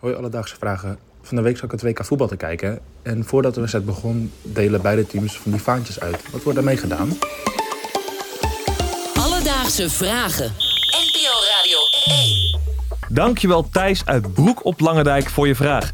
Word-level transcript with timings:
Hoi 0.00 0.14
Alledaagse 0.14 0.56
Vragen. 0.56 0.98
Van 1.22 1.36
de 1.36 1.42
week 1.42 1.56
zat 1.56 1.64
ik 1.64 1.70
het 1.70 1.82
WK 1.82 2.04
voetbal 2.04 2.26
te 2.26 2.36
kijken. 2.36 2.78
En 3.02 3.24
voordat 3.24 3.54
de 3.54 3.60
wedstrijd 3.60 3.86
begon, 3.86 4.32
delen 4.42 4.82
beide 4.82 5.06
teams 5.06 5.38
van 5.38 5.50
die 5.50 5.60
vaantjes 5.60 6.00
uit. 6.00 6.30
Wat 6.30 6.42
wordt 6.42 6.58
daarmee 6.58 6.76
gedaan? 6.76 7.18
Alledaagse 9.14 9.90
Vragen. 9.90 10.52
NPO 10.90 11.34
Radio 11.56 11.78
1. 12.04 12.60
Dankjewel 13.08 13.68
Thijs 13.68 14.02
uit 14.04 14.34
Broek 14.34 14.64
op 14.64 14.80
Langendijk 14.80 15.30
voor 15.30 15.46
je 15.46 15.54
vraag. 15.54 15.90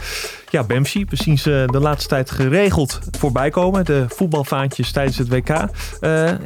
Ja, 0.57 0.65
Bemsi, 0.65 1.05
we 1.09 1.17
zien 1.17 1.39
ze 1.39 1.69
de 1.71 1.81
laatste 1.81 2.09
tijd 2.09 2.31
geregeld 2.31 2.99
voorbij 3.19 3.51
komen. 3.51 3.85
De 3.85 4.05
voetbalvaantjes 4.09 4.93
tijdens 4.93 5.19
het 5.19 5.29
WK. 5.29 5.49
Eh, 5.49 5.69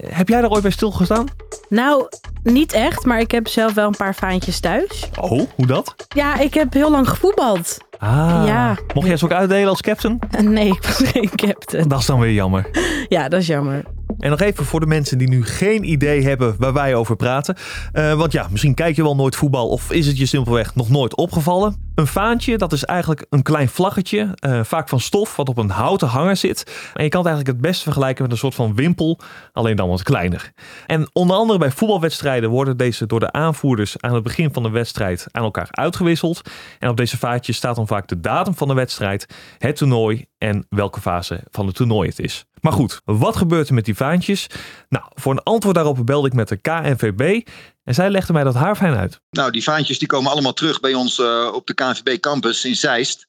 heb 0.07 0.29
jij 0.29 0.41
daar 0.41 0.51
ooit 0.51 0.63
bij 0.63 0.71
stilgestaan? 0.71 1.27
Nou, 1.69 2.09
niet 2.43 2.73
echt, 2.73 3.05
maar 3.05 3.21
ik 3.21 3.31
heb 3.31 3.49
zelf 3.49 3.75
wel 3.75 3.87
een 3.87 3.97
paar 3.97 4.15
vaantjes 4.15 4.61
thuis. 4.61 5.11
Oh, 5.21 5.41
hoe 5.55 5.67
dat? 5.67 5.95
Ja, 6.09 6.39
ik 6.39 6.55
heb 6.55 6.73
heel 6.73 6.91
lang 6.91 7.09
gevoetbald. 7.09 7.79
Ah, 7.99 8.43
Ja. 8.47 8.77
mocht 8.95 9.07
jij 9.07 9.17
ze 9.17 9.25
ook 9.25 9.33
uitdelen 9.33 9.69
als 9.69 9.81
captain? 9.81 10.19
Eh, 10.31 10.41
Nee, 10.41 10.67
ik 10.69 10.83
was 10.83 10.97
geen 11.13 11.31
captain. 11.35 11.89
Dat 11.89 12.01
is 12.01 12.07
dan 12.07 12.21
weer 12.21 12.33
jammer. 12.33 12.71
Ja, 13.09 13.29
dat 13.29 13.41
is 13.41 13.47
jammer. 13.47 13.85
En 14.19 14.31
nog 14.31 14.41
even 14.41 14.65
voor 14.65 14.81
de 14.81 14.87
mensen 14.87 15.19
die 15.19 15.29
nu 15.29 15.45
geen 15.45 15.91
idee 15.91 16.23
hebben 16.23 16.55
waar 16.59 16.73
wij 16.73 16.95
over 16.95 17.17
praten. 17.17 17.57
Eh, 17.93 18.15
want 18.15 18.33
ja, 18.33 18.47
misschien 18.51 18.75
kijk 18.75 18.97
je 18.97 19.03
wel 19.03 19.17
nooit 19.17 19.37
voetbal 19.37 19.69
of 19.69 19.93
is 19.93 20.07
het 20.07 20.19
je 20.19 20.27
simpelweg 20.27 20.75
nog 20.75 20.89
nooit 20.89 21.17
opgevallen. 21.17 21.90
Een 22.01 22.07
vaantje, 22.07 22.59
dat 22.59 22.73
is 22.73 22.85
eigenlijk 22.85 23.27
een 23.31 23.43
klein 23.43 23.69
vlaggetje, 23.69 24.29
eh, 24.35 24.61
vaak 24.65 24.89
van 24.89 25.01
stof, 25.01 25.37
wat 25.37 25.49
op 25.49 25.59
een 25.59 25.71
houten 25.71 26.09
hanger 26.09 26.37
zit. 26.37 26.91
En 26.95 27.05
je 27.05 27.09
kan 27.09 27.21
het 27.21 27.29
eigenlijk 27.29 27.47
het 27.47 27.71
best 27.71 27.83
vergelijken 27.83 28.23
met 28.23 28.33
een 28.33 28.39
soort 28.39 28.55
van 28.55 28.75
wimpel, 28.75 29.19
alleen 29.53 29.77
dan 29.77 29.89
wat 29.89 30.03
kleiner. 30.03 30.53
En 30.87 31.11
onder 31.13 31.37
andere 31.37 31.59
bij 31.59 31.71
voetbalwedstrijden 31.71 32.51
worden 32.51 32.77
deze 32.77 33.07
door 33.07 33.21
de 33.21 33.33
aanvoerders 33.33 34.01
aan 34.01 34.15
het 34.15 34.23
begin 34.23 34.53
van 34.53 34.63
de 34.63 34.71
wedstrijd 34.71 35.27
aan 35.31 35.43
elkaar 35.43 35.69
uitgewisseld. 35.71 36.41
En 36.79 36.89
op 36.89 36.97
deze 36.97 37.19
vaatjes 37.19 37.57
staat 37.57 37.77
dan 37.77 37.87
vaak 37.87 38.09
de 38.09 38.21
datum 38.21 38.55
van 38.55 38.69
de 38.69 38.75
wedstrijd, 38.75 39.27
het 39.59 39.77
toernooi 39.77 40.30
en 40.43 40.67
welke 40.69 41.01
fase 41.01 41.43
van 41.51 41.67
het 41.67 41.77
toernooi 41.77 42.09
het 42.09 42.19
is. 42.19 42.45
Maar 42.61 42.73
goed, 42.73 43.01
wat 43.05 43.37
gebeurt 43.37 43.69
er 43.69 43.75
met 43.75 43.85
die 43.85 43.97
vaantjes? 43.97 44.47
Nou, 44.89 45.05
voor 45.15 45.33
een 45.33 45.43
antwoord 45.43 45.75
daarop 45.75 46.07
belde 46.07 46.27
ik 46.27 46.35
met 46.35 46.49
de 46.49 46.57
KNVB 46.57 47.49
en 47.85 47.95
zij 47.95 48.11
legde 48.11 48.33
mij 48.33 48.45
dat 48.45 48.55
haar 48.55 48.77
fijn 48.77 48.97
uit. 48.97 49.21
Nou, 49.31 49.51
die 49.51 49.63
vaantjes 49.63 49.99
die 49.99 50.09
komen 50.09 50.31
allemaal 50.31 50.53
terug 50.53 50.81
bij 50.81 50.95
ons 50.95 51.19
eh, 51.19 51.51
op 51.53 51.67
de 51.67 51.75
KNVB 51.75 52.21
campus 52.21 52.65
in 52.65 52.77
Zeist. 52.77 53.29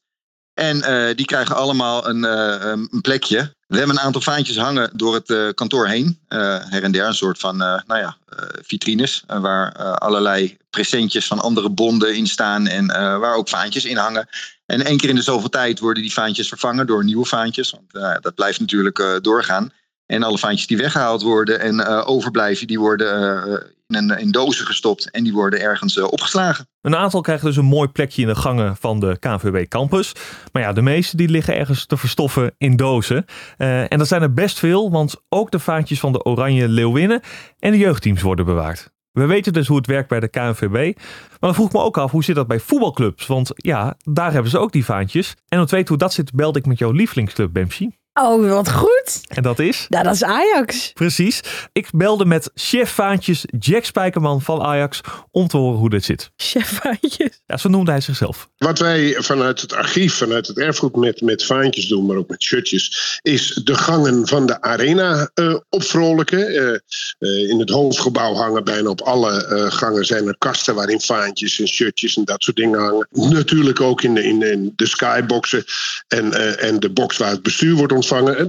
En 0.54 0.82
eh, 0.82 1.16
die 1.16 1.26
krijgen 1.26 1.56
allemaal 1.56 2.08
een, 2.08 2.24
eh, 2.24 2.70
een 2.90 3.00
plekje. 3.00 3.54
We 3.72 3.78
hebben 3.78 3.96
een 3.96 4.02
aantal 4.02 4.20
vaantjes 4.20 4.56
hangen 4.56 4.90
door 4.92 5.14
het 5.14 5.30
eh, 5.30 5.48
kantoor 5.54 5.88
heen. 5.88 6.18
eh, 6.28 6.38
her 6.68 6.82
en 6.82 6.92
der, 6.92 7.06
een 7.06 7.14
soort 7.14 7.38
van 7.38 7.62
eh, 7.62 7.80
nou 7.86 8.00
ja, 8.00 8.16
vitrines. 8.62 9.22
waar 9.26 9.72
allerlei 9.98 10.56
presentjes 10.70 11.26
van 11.26 11.38
andere 11.38 11.70
bonden 11.70 12.16
in 12.16 12.26
staan. 12.26 12.66
En 12.66 12.86
waar 13.20 13.34
ook 13.34 13.48
vaantjes 13.48 13.84
in 13.84 13.96
hangen. 13.96 14.28
En 14.66 14.84
één 14.84 14.96
keer 14.96 15.08
in 15.08 15.14
de 15.14 15.22
zoveel 15.22 15.48
tijd 15.48 15.78
worden 15.78 16.02
die 16.02 16.12
vaantjes 16.12 16.48
vervangen 16.48 16.86
door 16.86 17.04
nieuwe 17.04 17.24
vaantjes. 17.24 17.70
Want 17.70 18.22
dat 18.22 18.34
blijft 18.34 18.60
natuurlijk 18.60 19.18
doorgaan. 19.20 19.72
En 20.12 20.22
alle 20.22 20.38
vaantjes 20.38 20.66
die 20.66 20.76
weggehaald 20.76 21.22
worden 21.22 21.60
en 21.60 21.80
eh, 21.80 22.08
overblijven, 22.08 22.66
die 22.66 22.78
worden 22.78 23.44
eh, 23.44 23.52
in, 23.86 23.96
een, 23.96 24.18
in 24.18 24.30
dozen 24.30 24.66
gestopt. 24.66 25.10
En 25.10 25.24
die 25.24 25.32
worden 25.32 25.60
ergens 25.60 25.98
eh, 25.98 26.04
opgeslagen. 26.04 26.66
Een 26.80 26.96
aantal 26.96 27.20
krijgen 27.20 27.46
dus 27.46 27.56
een 27.56 27.64
mooi 27.64 27.88
plekje 27.88 28.22
in 28.22 28.28
de 28.28 28.34
gangen 28.34 28.76
van 28.76 29.00
de 29.00 29.16
KNVB 29.18 29.68
campus. 29.68 30.12
Maar 30.52 30.62
ja, 30.62 30.72
de 30.72 30.82
meeste 30.82 31.16
die 31.16 31.28
liggen 31.28 31.56
ergens 31.56 31.86
te 31.86 31.96
verstoffen 31.96 32.54
in 32.58 32.76
dozen. 32.76 33.24
En 33.56 33.98
dat 33.98 34.08
zijn 34.08 34.22
er 34.22 34.34
best 34.34 34.58
veel, 34.58 34.90
want 34.90 35.14
ook 35.28 35.50
de 35.50 35.58
vaantjes 35.58 36.00
van 36.00 36.12
de 36.12 36.24
Oranje 36.24 36.68
Leeuwinnen 36.68 37.20
en 37.58 37.70
de 37.70 37.78
jeugdteams 37.78 38.22
worden 38.22 38.44
bewaard. 38.44 38.90
We 39.12 39.26
weten 39.26 39.52
dus 39.52 39.66
hoe 39.66 39.76
het 39.76 39.86
werkt 39.86 40.08
bij 40.08 40.20
de 40.20 40.28
KNVB. 40.28 40.96
Maar 40.96 41.38
dan 41.40 41.54
vroeg 41.54 41.66
ik 41.66 41.72
me 41.72 41.80
ook 41.80 41.98
af, 41.98 42.10
hoe 42.10 42.24
zit 42.24 42.34
dat 42.34 42.46
bij 42.46 42.60
voetbalclubs? 42.60 43.26
Want 43.26 43.50
ja, 43.54 43.96
daar 44.02 44.32
hebben 44.32 44.50
ze 44.50 44.58
ook 44.58 44.72
die 44.72 44.84
vaantjes. 44.84 45.34
En 45.48 45.58
om 45.58 45.66
te 45.66 45.74
weten 45.74 45.88
hoe 45.88 45.98
dat 45.98 46.12
zit, 46.12 46.32
belde 46.32 46.58
ik 46.58 46.66
met 46.66 46.78
jouw 46.78 46.90
lievelingsclub, 46.90 47.52
Bemsi. 47.52 47.90
Oh, 48.14 48.50
wat 48.50 48.70
goed. 48.70 49.20
En 49.28 49.42
dat 49.42 49.58
is? 49.58 49.86
Nou, 49.88 50.04
dat 50.04 50.14
is 50.14 50.24
Ajax. 50.24 50.90
Precies. 50.92 51.40
Ik 51.72 51.88
belde 51.92 52.24
met 52.24 52.50
chef 52.54 52.90
vaantjes 52.90 53.44
Jack 53.58 53.84
Spijkerman 53.84 54.42
van 54.42 54.62
Ajax 54.62 55.00
om 55.30 55.48
te 55.48 55.56
horen 55.56 55.78
hoe 55.78 55.90
dit 55.90 56.04
zit. 56.04 56.30
Chef 56.36 56.80
vaantjes. 56.82 57.40
Ja, 57.46 57.56
zo 57.56 57.68
noemde 57.68 57.90
hij 57.90 58.00
zichzelf. 58.00 58.48
Wat 58.56 58.78
wij 58.78 59.16
vanuit 59.18 59.60
het 59.60 59.72
archief, 59.72 60.14
vanuit 60.14 60.46
het 60.46 60.58
erfgoed 60.58 60.96
met, 60.96 61.20
met 61.20 61.44
vaantjes 61.44 61.88
doen, 61.88 62.06
maar 62.06 62.16
ook 62.16 62.28
met 62.28 62.42
shirtjes, 62.42 63.18
is 63.22 63.60
de 63.64 63.74
gangen 63.74 64.28
van 64.28 64.46
de 64.46 64.60
arena 64.60 65.30
eh 65.34 65.56
opvrolijken. 65.68 66.46
Eh, 66.48 66.74
eh, 67.18 67.48
in 67.48 67.58
het 67.58 67.70
hoofdgebouw 67.70 68.34
hangen 68.34 68.64
bijna 68.64 68.88
op 68.88 69.00
alle 69.00 69.46
eh, 69.46 69.72
gangen 69.72 70.04
zijn 70.04 70.26
er 70.26 70.38
kasten 70.38 70.74
waarin 70.74 71.00
vaantjes 71.00 71.60
en 71.60 71.68
shirtjes 71.68 72.16
en 72.16 72.24
dat 72.24 72.42
soort 72.42 72.56
dingen 72.56 72.80
hangen. 72.80 73.06
Natuurlijk 73.10 73.80
ook 73.80 74.02
in 74.02 74.14
de, 74.14 74.24
in 74.24 74.38
de, 74.38 74.50
in 74.50 74.72
de 74.76 74.86
skyboxen 74.86 75.64
en, 76.08 76.32
eh, 76.32 76.68
en 76.68 76.80
de 76.80 76.90
box 76.90 77.16
waar 77.16 77.30
het 77.30 77.42
bestuur 77.42 77.74
wordt 77.74 77.92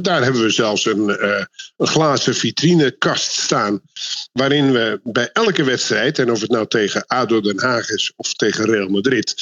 daar 0.02 0.24
hebben 0.24 0.42
we 0.42 0.50
zelfs 0.50 0.86
een, 0.86 1.10
eh, 1.10 1.46
een 1.78 1.88
glazen 1.88 2.36
vitrinekast 2.36 3.32
staan. 3.32 3.82
Waarin 4.32 4.72
we 4.72 5.00
bij 5.04 5.30
elke 5.34 5.64
wedstrijd, 5.64 6.20
en 6.20 6.32
of 6.32 6.42
het 6.42 6.52
nou 6.52 6.68
tegen 6.68 7.08
ADO 7.08 7.42
Den 7.42 7.60
Haag 7.60 7.90
is 7.90 8.14
of 8.16 8.34
tegen 8.34 8.66
Real 8.66 8.90
Madrid, 8.90 9.34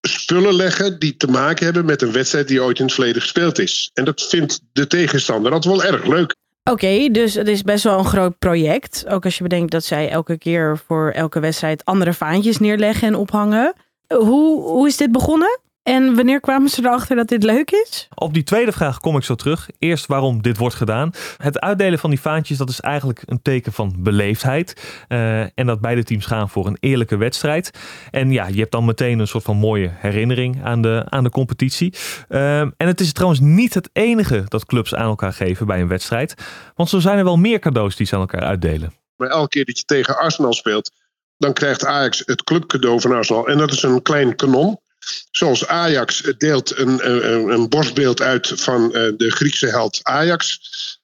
spullen 0.00 0.54
leggen 0.54 0.98
die 0.98 1.16
te 1.16 1.26
maken 1.26 1.64
hebben 1.64 1.84
met 1.84 2.02
een 2.02 2.12
wedstrijd 2.12 2.48
die 2.48 2.62
ooit 2.62 2.78
in 2.78 2.84
het 2.84 2.94
verleden 2.94 3.22
gespeeld 3.22 3.58
is. 3.58 3.90
En 3.94 4.04
dat 4.04 4.26
vindt 4.28 4.60
de 4.72 4.86
tegenstander 4.86 5.52
altijd 5.52 5.74
wel 5.76 5.92
erg 5.92 6.06
leuk. 6.06 6.34
Oké, 6.70 7.08
dus 7.10 7.34
het 7.34 7.48
is 7.48 7.62
best 7.62 7.84
wel 7.84 7.98
een 7.98 8.04
groot 8.04 8.38
project. 8.38 9.04
Ook 9.08 9.24
als 9.24 9.36
je 9.36 9.42
bedenkt 9.42 9.70
dat 9.70 9.84
zij 9.84 10.10
elke 10.10 10.38
keer 10.38 10.78
voor 10.86 11.10
elke 11.10 11.40
wedstrijd 11.40 11.84
andere 11.84 12.12
vaantjes 12.12 12.58
neerleggen 12.58 13.08
en 13.08 13.14
ophangen. 13.14 13.74
Hoe, 14.06 14.62
hoe 14.62 14.86
is 14.86 14.96
dit 14.96 15.12
begonnen? 15.12 15.58
En 15.84 16.14
wanneer 16.14 16.40
kwamen 16.40 16.68
ze 16.68 16.80
erachter 16.80 17.16
dat 17.16 17.28
dit 17.28 17.42
leuk 17.42 17.70
is? 17.70 18.08
Op 18.14 18.34
die 18.34 18.42
tweede 18.42 18.72
vraag 18.72 19.00
kom 19.00 19.16
ik 19.16 19.24
zo 19.24 19.34
terug. 19.34 19.68
Eerst 19.78 20.06
waarom 20.06 20.42
dit 20.42 20.56
wordt 20.56 20.74
gedaan. 20.74 21.10
Het 21.36 21.60
uitdelen 21.60 21.98
van 21.98 22.10
die 22.10 22.20
vaantjes, 22.20 22.58
dat 22.58 22.68
is 22.68 22.80
eigenlijk 22.80 23.22
een 23.26 23.42
teken 23.42 23.72
van 23.72 23.94
beleefdheid. 23.98 24.82
Eh, 25.08 25.40
en 25.40 25.66
dat 25.66 25.80
beide 25.80 26.04
teams 26.04 26.26
gaan 26.26 26.48
voor 26.48 26.66
een 26.66 26.76
eerlijke 26.80 27.16
wedstrijd. 27.16 27.70
En 28.10 28.30
ja, 28.30 28.46
je 28.46 28.58
hebt 28.58 28.72
dan 28.72 28.84
meteen 28.84 29.18
een 29.18 29.26
soort 29.26 29.44
van 29.44 29.56
mooie 29.56 29.90
herinnering 29.92 30.64
aan 30.64 30.82
de, 30.82 31.04
aan 31.08 31.24
de 31.24 31.30
competitie. 31.30 31.94
Eh, 32.28 32.60
en 32.60 32.74
het 32.76 33.00
is 33.00 33.12
trouwens 33.12 33.40
niet 33.40 33.74
het 33.74 33.90
enige 33.92 34.44
dat 34.48 34.66
clubs 34.66 34.94
aan 34.94 35.08
elkaar 35.08 35.32
geven 35.32 35.66
bij 35.66 35.80
een 35.80 35.88
wedstrijd. 35.88 36.34
Want 36.74 36.88
zo 36.88 36.98
zijn 36.98 37.18
er 37.18 37.24
wel 37.24 37.36
meer 37.36 37.58
cadeaus 37.58 37.96
die 37.96 38.06
ze 38.06 38.14
aan 38.14 38.20
elkaar 38.20 38.44
uitdelen. 38.44 38.92
Maar 39.16 39.28
elke 39.28 39.48
keer 39.48 39.64
dat 39.64 39.78
je 39.78 39.84
tegen 39.84 40.18
Arsenal 40.18 40.52
speelt, 40.52 40.90
dan 41.36 41.52
krijgt 41.52 41.84
Ajax 41.84 42.22
het 42.26 42.44
clubcadeau 42.44 43.00
van 43.00 43.12
Arsenal. 43.12 43.48
En 43.48 43.58
dat 43.58 43.72
is 43.72 43.82
een 43.82 44.02
klein 44.02 44.36
kanon. 44.36 44.82
Zoals 45.30 45.66
Ajax 45.66 46.32
deelt 46.38 46.78
een, 46.78 47.10
een, 47.10 47.48
een 47.48 47.68
borstbeeld 47.68 48.22
uit 48.22 48.52
van 48.54 48.94
eh, 48.94 49.12
de 49.16 49.30
Griekse 49.30 49.66
held 49.66 50.00
Ajax 50.02 50.60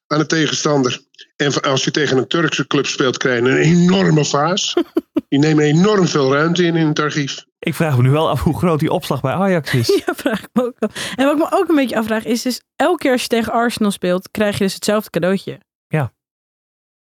aan 0.06 0.18
de 0.18 0.26
tegenstander. 0.26 1.00
En 1.36 1.62
als 1.62 1.84
je 1.84 1.90
tegen 1.90 2.16
een 2.16 2.26
Turkse 2.26 2.66
club 2.66 2.86
speelt, 2.86 3.16
krijg 3.16 3.42
je 3.42 3.50
een 3.50 3.56
enorme 3.56 4.24
vaas. 4.24 4.74
Die 5.28 5.38
nemen 5.38 5.64
enorm 5.64 6.06
veel 6.06 6.32
ruimte 6.32 6.64
in 6.64 6.76
in 6.76 6.86
het 6.86 6.98
archief. 6.98 7.44
Ik 7.58 7.74
vraag 7.74 7.96
me 7.96 8.02
nu 8.02 8.10
wel 8.10 8.28
af 8.28 8.42
hoe 8.42 8.58
groot 8.58 8.80
die 8.80 8.90
opslag 8.90 9.20
bij 9.20 9.32
Ajax 9.32 9.74
is. 9.74 9.88
Ja, 10.06 10.14
vraag 10.14 10.42
ik 10.42 10.48
me 10.52 10.62
ook 10.62 10.76
wel. 10.78 10.90
En 11.16 11.24
wat 11.24 11.32
ik 11.32 11.38
me 11.38 11.58
ook 11.58 11.68
een 11.68 11.74
beetje 11.74 11.96
afvraag 11.96 12.24
is 12.24 12.42
dus... 12.42 12.60
elke 12.76 12.98
keer 12.98 13.12
als 13.12 13.22
je 13.22 13.28
tegen 13.28 13.52
Arsenal 13.52 13.90
speelt, 13.90 14.30
krijg 14.30 14.58
je 14.58 14.64
dus 14.64 14.74
hetzelfde 14.74 15.10
cadeautje. 15.10 15.60
Ja. 15.88 16.12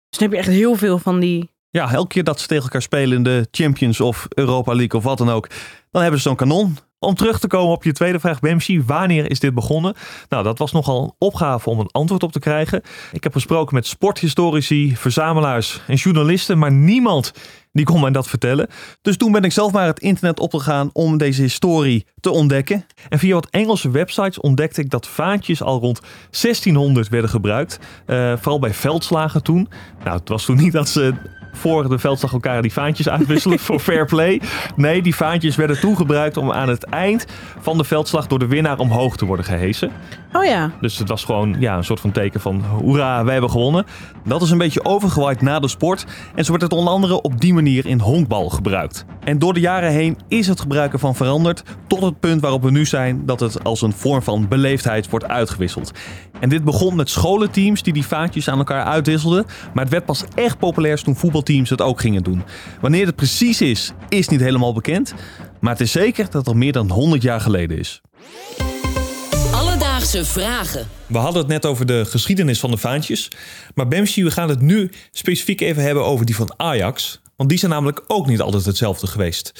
Dus 0.08 0.18
dan 0.18 0.28
heb 0.28 0.30
je 0.30 0.36
echt 0.36 0.56
heel 0.56 0.74
veel 0.74 0.98
van 0.98 1.20
die... 1.20 1.51
Ja, 1.72 1.92
elke 1.92 2.08
keer 2.08 2.24
dat 2.24 2.40
ze 2.40 2.46
tegen 2.46 2.62
elkaar 2.62 2.82
spelen 2.82 3.16
in 3.16 3.22
de 3.22 3.46
Champions 3.50 4.00
of 4.00 4.26
Europa 4.28 4.74
League 4.74 5.00
of 5.00 5.04
wat 5.04 5.18
dan 5.18 5.30
ook, 5.30 5.48
dan 5.90 6.02
hebben 6.02 6.20
ze 6.20 6.28
zo'n 6.28 6.36
kanon. 6.36 6.78
Om 6.98 7.14
terug 7.14 7.38
te 7.38 7.46
komen 7.46 7.72
op 7.74 7.84
je 7.84 7.92
tweede 7.92 8.20
vraag, 8.20 8.40
Bemsi, 8.40 8.82
wanneer 8.82 9.30
is 9.30 9.40
dit 9.40 9.54
begonnen? 9.54 9.94
Nou, 10.28 10.42
dat 10.42 10.58
was 10.58 10.72
nogal 10.72 11.02
een 11.02 11.12
opgave 11.18 11.70
om 11.70 11.80
een 11.80 11.90
antwoord 11.90 12.22
op 12.22 12.32
te 12.32 12.38
krijgen. 12.38 12.82
Ik 13.12 13.22
heb 13.22 13.32
gesproken 13.32 13.74
met 13.74 13.86
sporthistorici, 13.86 14.96
verzamelaars 14.96 15.80
en 15.86 15.94
journalisten, 15.94 16.58
maar 16.58 16.72
niemand 16.72 17.32
die 17.72 17.84
kon 17.84 18.00
mij 18.00 18.10
dat 18.10 18.28
vertellen. 18.28 18.68
Dus 19.02 19.16
toen 19.16 19.32
ben 19.32 19.44
ik 19.44 19.52
zelf 19.52 19.72
maar 19.72 19.86
het 19.86 20.00
internet 20.00 20.40
opgegaan 20.40 20.90
om 20.92 21.18
deze 21.18 21.42
historie 21.42 22.06
te 22.20 22.30
ontdekken. 22.30 22.86
En 23.08 23.18
via 23.18 23.34
wat 23.34 23.50
Engelse 23.50 23.90
websites 23.90 24.40
ontdekte 24.40 24.80
ik 24.80 24.90
dat 24.90 25.06
vaantjes 25.06 25.62
al 25.62 25.80
rond 25.80 26.00
1600 26.30 27.08
werden 27.08 27.30
gebruikt. 27.30 27.78
Eh, 28.06 28.32
vooral 28.36 28.58
bij 28.58 28.74
veldslagen 28.74 29.42
toen. 29.42 29.68
Nou, 30.04 30.18
het 30.18 30.28
was 30.28 30.44
toen 30.44 30.56
niet 30.56 30.72
dat 30.72 30.88
ze 30.88 31.14
voor 31.52 31.88
de 31.88 31.98
veldslag 31.98 32.32
elkaar 32.32 32.62
die 32.62 32.72
vaantjes 32.72 33.08
uitwisselen 33.08 33.58
voor 33.66 33.80
fair 33.80 34.06
play. 34.06 34.40
Nee, 34.76 35.02
die 35.02 35.14
vaantjes 35.14 35.56
werden 35.56 35.80
toen 35.80 35.96
gebruikt 35.96 36.36
om 36.36 36.52
aan 36.52 36.68
het 36.68 36.84
eind 36.84 37.26
van 37.60 37.78
de 37.78 37.84
veldslag 37.84 38.26
door 38.26 38.38
de 38.38 38.46
winnaar 38.46 38.78
omhoog 38.78 39.16
te 39.16 39.24
worden 39.24 39.44
gehesen. 39.44 39.90
Oh 40.32 40.44
ja, 40.44 40.70
Dus 40.80 40.98
het 40.98 41.08
was 41.08 41.24
gewoon 41.24 41.56
ja, 41.58 41.76
een 41.76 41.84
soort 41.84 42.00
van 42.00 42.10
teken 42.10 42.40
van 42.40 42.64
hoera, 42.64 43.24
wij 43.24 43.32
hebben 43.32 43.50
gewonnen. 43.50 43.84
Dat 44.24 44.42
is 44.42 44.50
een 44.50 44.58
beetje 44.58 44.84
overgewaaid 44.84 45.40
na 45.42 45.58
de 45.58 45.68
sport. 45.68 46.06
En 46.34 46.44
zo 46.44 46.48
wordt 46.48 46.62
het 46.62 46.72
onder 46.72 46.92
andere 46.92 47.22
op 47.22 47.40
die 47.40 47.54
manier 47.54 47.86
in 47.86 48.00
honkbal 48.00 48.50
gebruikt. 48.50 49.04
En 49.24 49.38
door 49.38 49.54
de 49.54 49.60
jaren 49.60 49.90
heen 49.90 50.18
is 50.28 50.46
het 50.46 50.60
gebruik 50.60 50.92
ervan 50.92 51.14
veranderd 51.14 51.62
tot 51.86 52.02
het 52.02 52.20
punt 52.20 52.40
waarop 52.40 52.62
we 52.62 52.70
nu 52.70 52.84
zijn 52.84 53.26
dat 53.26 53.40
het 53.40 53.64
als 53.64 53.82
een 53.82 53.92
vorm 53.92 54.22
van 54.22 54.48
beleefdheid 54.48 55.10
wordt 55.10 55.28
uitgewisseld. 55.28 55.92
En 56.40 56.48
dit 56.48 56.64
begon 56.64 56.96
met 56.96 57.10
scholenteams 57.10 57.82
die 57.82 57.92
die 57.92 58.06
vaantjes 58.06 58.48
aan 58.48 58.58
elkaar 58.58 58.84
uitwisselden. 58.84 59.44
Maar 59.74 59.82
het 59.82 59.92
werd 59.92 60.04
pas 60.04 60.24
echt 60.34 60.58
populair 60.58 61.02
toen 61.02 61.16
voetbalteams 61.42 61.70
het 61.70 61.80
ook 61.80 62.00
gingen 62.00 62.22
doen. 62.22 62.42
Wanneer 62.80 63.06
het 63.06 63.16
precies 63.16 63.60
is, 63.60 63.92
is 64.08 64.28
niet 64.28 64.40
helemaal 64.40 64.72
bekend. 64.72 65.14
Maar 65.60 65.72
het 65.72 65.80
is 65.80 65.92
zeker 65.92 66.24
dat 66.24 66.32
het 66.32 66.46
al 66.46 66.54
meer 66.54 66.72
dan 66.72 66.90
100 66.90 67.22
jaar 67.22 67.40
geleden 67.40 67.78
is. 67.78 68.00
Alledaagse 69.52 70.24
vragen. 70.24 70.86
We 71.06 71.18
hadden 71.18 71.42
het 71.42 71.50
net 71.50 71.66
over 71.66 71.86
de 71.86 72.04
geschiedenis 72.04 72.60
van 72.60 72.70
de 72.70 72.76
vaantjes. 72.76 73.28
Maar 73.74 73.88
Bemsi, 73.88 74.24
we 74.24 74.30
gaan 74.30 74.48
het 74.48 74.60
nu 74.60 74.90
specifiek 75.10 75.60
even 75.60 75.82
hebben 75.82 76.04
over 76.04 76.26
die 76.26 76.36
van 76.36 76.54
Ajax. 76.56 77.21
Want 77.36 77.48
die 77.48 77.58
zijn 77.58 77.70
namelijk 77.70 78.04
ook 78.06 78.26
niet 78.26 78.40
altijd 78.40 78.64
hetzelfde 78.64 79.06
geweest. 79.06 79.52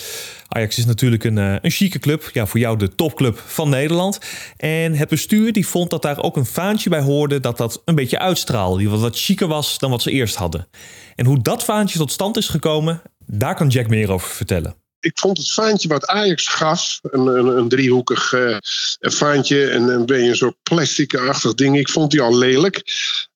Ajax 0.48 0.78
is 0.78 0.84
natuurlijk 0.84 1.24
een, 1.24 1.38
eh, 1.38 1.54
een 1.60 1.70
chique 1.70 1.98
club. 1.98 2.30
Ja, 2.32 2.46
voor 2.46 2.60
jou 2.60 2.78
de 2.78 2.94
topclub 2.94 3.38
van 3.46 3.68
Nederland. 3.68 4.18
En 4.56 4.94
het 4.94 5.08
bestuur 5.08 5.52
die 5.52 5.66
vond 5.66 5.90
dat 5.90 6.02
daar 6.02 6.22
ook 6.22 6.36
een 6.36 6.46
vaantje 6.46 6.90
bij 6.90 7.00
hoorde... 7.00 7.40
dat 7.40 7.56
dat 7.56 7.82
een 7.84 7.94
beetje 7.94 8.18
uitstraalde. 8.18 8.78
Die 8.78 8.90
wat, 8.90 9.00
wat 9.00 9.18
chiquer 9.18 9.48
was 9.48 9.78
dan 9.78 9.90
wat 9.90 10.02
ze 10.02 10.10
eerst 10.10 10.34
hadden. 10.34 10.68
En 11.14 11.26
hoe 11.26 11.42
dat 11.42 11.64
vaantje 11.64 11.98
tot 11.98 12.12
stand 12.12 12.36
is 12.36 12.48
gekomen... 12.48 13.02
daar 13.26 13.54
kan 13.54 13.68
Jack 13.68 13.88
meer 13.88 14.10
over 14.10 14.28
vertellen 14.28 14.81
ik 15.02 15.18
vond 15.18 15.38
het 15.38 15.52
vaantje 15.52 15.88
wat 15.88 16.06
Ajax 16.06 16.46
gaf, 16.46 16.98
een, 17.02 17.26
een, 17.26 17.46
een 17.46 17.68
driehoekig 17.68 18.32
uh, 18.32 18.56
vaantje 19.00 19.68
en 19.68 19.82
een 19.82 20.06
beetje 20.06 20.34
soort 20.34 20.56
plastic-achtig 20.62 21.54
ding, 21.54 21.78
ik 21.78 21.88
vond 21.88 22.10
die 22.10 22.20
al 22.20 22.38
lelijk. 22.38 22.82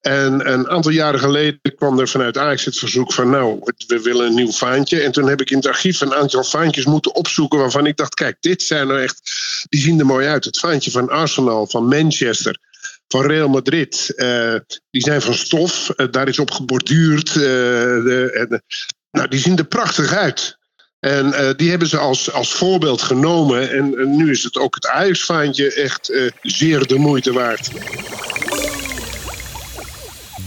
En 0.00 0.52
een 0.52 0.68
aantal 0.68 0.90
jaren 0.90 1.20
geleden 1.20 1.60
kwam 1.76 1.98
er 1.98 2.08
vanuit 2.08 2.38
Ajax 2.38 2.64
het 2.64 2.78
verzoek 2.78 3.12
van 3.12 3.30
nou, 3.30 3.60
we 3.86 4.02
willen 4.02 4.26
een 4.26 4.34
nieuw 4.34 4.52
vaantje. 4.52 5.00
En 5.00 5.12
toen 5.12 5.28
heb 5.28 5.40
ik 5.40 5.50
in 5.50 5.56
het 5.56 5.66
archief 5.66 6.00
een 6.00 6.14
aantal 6.14 6.44
vaantjes 6.44 6.84
moeten 6.84 7.14
opzoeken 7.14 7.58
waarvan 7.58 7.86
ik 7.86 7.96
dacht, 7.96 8.14
kijk, 8.14 8.36
dit 8.40 8.62
zijn 8.62 8.88
er 8.88 9.02
echt, 9.02 9.30
die 9.68 9.80
zien 9.80 9.98
er 9.98 10.06
mooi 10.06 10.26
uit. 10.26 10.44
Het 10.44 10.58
vaantje 10.58 10.90
van 10.90 11.08
Arsenal, 11.08 11.66
van 11.66 11.88
Manchester, 11.88 12.58
van 13.08 13.26
Real 13.26 13.48
Madrid. 13.48 14.12
Uh, 14.16 14.54
die 14.90 15.02
zijn 15.02 15.22
van 15.22 15.34
stof, 15.34 15.92
uh, 15.96 16.06
daar 16.10 16.28
is 16.28 16.38
op 16.38 16.50
geborduurd. 16.50 17.32
De, 17.34 18.62
nou, 19.10 19.28
die 19.28 19.40
zien 19.40 19.58
er 19.58 19.64
prachtig 19.64 20.12
uit. 20.12 20.58
En 21.00 21.26
uh, 21.26 21.50
die 21.56 21.70
hebben 21.70 21.88
ze 21.88 21.98
als, 21.98 22.32
als 22.32 22.52
voorbeeld 22.52 23.02
genomen. 23.02 23.70
En, 23.70 24.16
nu 24.16 24.30
is 24.30 24.42
het 24.42 24.58
ook 24.58 24.74
het 24.74 24.86
Ajax-vaantje 24.86 25.72
echt 25.72 26.10
uh, 26.10 26.30
zeer 26.42 26.86
de 26.86 26.98
moeite 26.98 27.32
waard. 27.32 27.70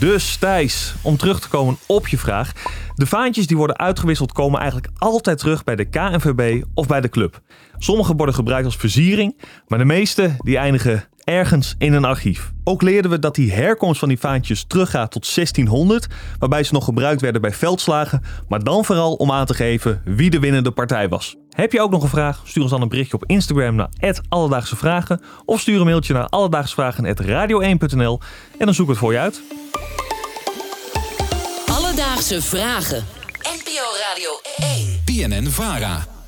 Dus 0.00 0.36
Thijs, 0.36 0.94
om 1.02 1.16
terug 1.16 1.40
te 1.40 1.48
komen 1.48 1.76
op 1.86 2.08
je 2.08 2.18
vraag. 2.18 2.52
De 2.94 3.06
vaantjes 3.06 3.46
die 3.46 3.56
worden 3.56 3.78
uitgewisseld 3.78 4.32
komen 4.32 4.60
eigenlijk 4.60 4.92
altijd 4.98 5.38
terug 5.38 5.64
bij 5.64 5.76
de 5.76 5.84
KNVB 5.84 6.62
of 6.74 6.86
bij 6.86 7.00
de 7.00 7.08
club. 7.08 7.40
Sommige 7.78 8.14
worden 8.14 8.34
gebruikt 8.34 8.64
als 8.64 8.76
versiering, 8.76 9.36
maar 9.66 9.78
de 9.78 9.84
meeste 9.84 10.36
die 10.38 10.56
eindigen 10.56 11.04
ergens 11.24 11.74
in 11.78 11.92
een 11.92 12.04
archief. 12.04 12.52
Ook 12.64 12.82
leerden 12.82 13.10
we 13.10 13.18
dat 13.18 13.34
die 13.34 13.52
herkomst 13.52 13.98
van 13.98 14.08
die 14.08 14.18
vaantjes 14.18 14.64
teruggaat 14.64 15.10
tot 15.10 15.34
1600, 15.34 16.06
waarbij 16.38 16.62
ze 16.62 16.72
nog 16.72 16.84
gebruikt 16.84 17.20
werden 17.20 17.40
bij 17.40 17.52
veldslagen, 17.52 18.22
maar 18.48 18.62
dan 18.64 18.84
vooral 18.84 19.14
om 19.14 19.32
aan 19.32 19.46
te 19.46 19.54
geven 19.54 20.02
wie 20.04 20.30
de 20.30 20.38
winnende 20.38 20.70
partij 20.70 21.08
was. 21.08 21.39
Heb 21.50 21.72
je 21.72 21.80
ook 21.80 21.90
nog 21.90 22.02
een 22.02 22.08
vraag? 22.08 22.40
Stuur 22.44 22.62
ons 22.62 22.70
dan 22.70 22.82
een 22.82 22.88
berichtje 22.88 23.16
op 23.16 23.24
Instagram 23.26 23.74
naar 23.74 23.88
Alledaagse 24.28 24.76
Vragen 24.76 25.20
of 25.44 25.60
stuur 25.60 25.80
een 25.80 25.86
mailtje 25.86 26.12
naar 26.12 26.28
alledaagsvragen.radio1.nl 26.28 28.20
en 28.58 28.64
dan 28.64 28.74
zoek 28.74 28.84
ik 28.84 28.90
het 28.90 28.98
voor 28.98 29.12
je 29.12 29.18
uit. 29.18 29.42
Alledaagse 31.66 32.42
Vragen. 32.42 33.06
NPO 33.42 33.84
Radio 34.08 34.30
1. 34.74 35.00
PNN 35.04 35.50
Vara. 35.50 36.19